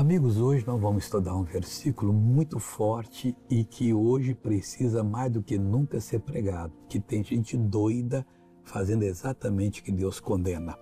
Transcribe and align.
Amigos, 0.00 0.38
hoje 0.38 0.66
nós 0.66 0.80
vamos 0.80 1.04
estudar 1.04 1.36
um 1.36 1.42
versículo 1.42 2.10
muito 2.10 2.58
forte 2.58 3.36
e 3.50 3.64
que 3.64 3.92
hoje 3.92 4.34
precisa 4.34 5.04
mais 5.04 5.30
do 5.30 5.42
que 5.42 5.58
nunca 5.58 6.00
ser 6.00 6.20
pregado, 6.20 6.72
que 6.88 6.98
tem 6.98 7.22
gente 7.22 7.54
doida 7.54 8.26
fazendo 8.64 9.02
exatamente 9.02 9.82
o 9.82 9.84
que 9.84 9.92
Deus 9.92 10.18
condena. 10.18 10.74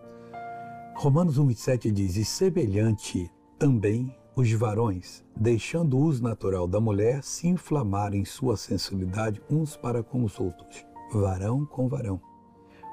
Romanos 0.94 1.36
1,7 1.36 1.90
diz: 1.90 2.14
E 2.14 2.24
semelhante 2.24 3.28
também 3.58 4.16
os 4.36 4.52
varões, 4.52 5.25
deixando 5.35 5.98
o 5.98 6.03
uso 6.03 6.23
natural 6.23 6.69
da 6.69 6.80
mulher, 6.80 7.25
se 7.25 7.48
inflamarem 7.48 8.21
em 8.21 8.25
sua 8.25 8.57
sensualidade 8.57 9.43
uns 9.50 9.77
para 9.77 10.00
com 10.00 10.23
os 10.23 10.39
outros, 10.39 10.87
varão 11.12 11.66
com 11.66 11.89
varão, 11.89 12.21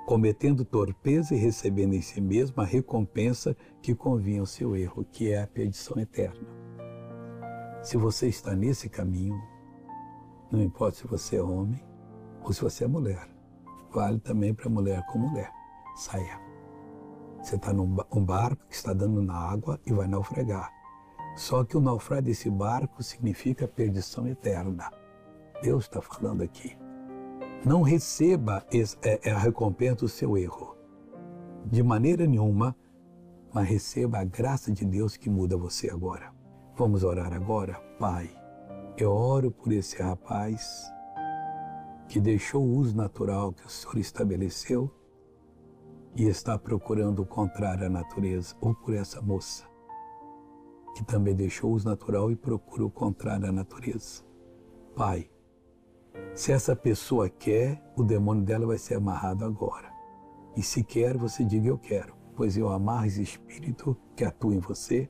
cometendo 0.06 0.64
torpeza 0.64 1.34
e 1.34 1.38
recebendo 1.38 1.94
em 1.96 2.02
si 2.02 2.22
mesmo 2.22 2.62
a 2.62 2.66
recompensa 2.66 3.56
que 3.82 3.96
convinha 3.96 4.40
ao 4.40 4.46
seu 4.46 4.76
erro, 4.76 5.04
que 5.12 5.32
é 5.32 5.42
a 5.42 5.48
perdição 5.48 6.00
eterna. 6.00 6.48
Se 7.82 7.98
você 7.98 8.28
está 8.28 8.56
nesse 8.56 8.88
caminho, 8.88 9.40
não 10.52 10.62
importa 10.62 10.98
se 10.98 11.08
você 11.08 11.38
é 11.38 11.42
homem 11.42 11.84
ou 12.44 12.54
se 12.54 12.62
você 12.62 12.84
é 12.84 12.88
mulher, 12.88 13.28
vale 13.92 14.20
também 14.20 14.54
para 14.54 14.70
mulher 14.70 15.04
com 15.08 15.20
mulher. 15.20 15.52
Saia. 15.96 16.40
Você 17.42 17.56
está 17.56 17.72
num 17.72 17.96
barco 18.26 18.66
que 18.68 18.76
está 18.76 18.92
dando 18.94 19.22
na 19.22 19.36
água 19.36 19.80
e 19.86 19.94
vai 19.94 20.08
naufragar. 20.08 20.72
Só 21.36 21.64
que 21.64 21.78
o 21.78 21.82
naufrágio 21.82 22.26
desse 22.26 22.50
barco 22.50 23.04
significa 23.04 23.68
perdição 23.68 24.28
eterna. 24.28 24.92
Deus 25.62 25.86
está 25.86 26.02
falando 26.02 26.42
aqui. 26.42 26.78
Não 27.66 27.82
receba 27.82 28.64
é, 28.72 29.30
é 29.30 29.32
a 29.32 29.40
recompensa 29.40 29.96
do 29.96 30.08
seu 30.08 30.38
erro. 30.38 30.76
De 31.66 31.82
maneira 31.82 32.28
nenhuma, 32.28 32.76
mas 33.52 33.68
receba 33.68 34.20
a 34.20 34.24
graça 34.24 34.72
de 34.72 34.86
Deus 34.86 35.18
que 35.18 35.32
muda 35.32 35.58
você 35.58 35.90
agora. 35.90 36.32
Vamos 36.76 37.04
orar 37.04 37.34
agora? 37.34 37.74
Pai, 38.00 38.30
eu 38.96 39.12
oro 39.12 39.50
por 39.50 39.74
esse 39.74 40.00
rapaz 40.00 40.84
que 42.08 42.20
deixou 42.20 42.64
o 42.64 42.76
uso 42.76 42.96
natural 42.96 43.52
que 43.52 43.66
o 43.66 43.70
Senhor 43.70 43.98
estabeleceu 43.98 44.92
e 46.16 46.28
está 46.28 46.60
procurando 46.60 47.24
o 47.24 47.26
contrário 47.26 47.88
à 47.88 47.90
natureza, 47.90 48.56
ou 48.62 48.76
por 48.76 48.94
essa 48.94 49.22
moça 49.22 49.66
que 50.96 51.04
também 51.04 51.36
deixou 51.36 51.76
o 51.76 51.84
natural 51.84 52.32
e 52.32 52.36
procura 52.36 52.86
o 52.86 52.92
contrário 52.92 53.50
à 53.50 53.52
natureza. 53.52 54.24
Pai, 54.96 55.30
se 56.36 56.52
essa 56.52 56.76
pessoa 56.76 57.30
quer, 57.30 57.82
o 57.96 58.04
demônio 58.04 58.44
dela 58.44 58.68
vai 58.68 58.78
ser 58.78 58.96
amarrado 58.96 59.46
agora. 59.46 59.90
E 60.56 60.62
se 60.62 60.84
quer, 60.84 61.18
você 61.18 61.46
diga 61.46 61.70
eu 61.70 61.78
quero, 61.78 62.14
pois 62.36 62.58
eu 62.58 62.70
amarro 62.70 63.06
esse 63.06 63.22
espírito 63.22 63.98
que 64.16 64.26
atua 64.26 64.54
em 64.54 64.60
você, 64.60 65.10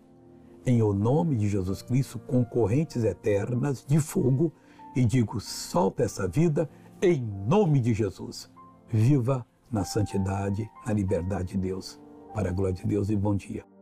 em 0.66 0.82
o 0.82 0.94
nome 0.94 1.36
de 1.36 1.50
Jesus 1.50 1.82
Cristo, 1.82 2.20
com 2.20 2.46
correntes 2.46 3.04
eternas 3.04 3.84
de 3.86 4.00
fogo, 4.00 4.54
e 4.96 5.04
digo: 5.04 5.40
solta 5.40 6.04
essa 6.04 6.28
vida 6.28 6.70
em 7.02 7.22
nome 7.48 7.80
de 7.80 7.94
Jesus. 7.94 8.52
Viva 8.88 9.46
na 9.72 9.84
santidade, 9.84 10.70
na 10.86 10.94
liberdade 10.94 11.50
de 11.50 11.58
Deus. 11.58 12.00
Para 12.34 12.50
a 12.50 12.54
glória 12.54 12.74
de 12.74 12.86
Deus 12.86 13.10
e 13.10 13.16
bom 13.16 13.36
dia. 13.36 13.75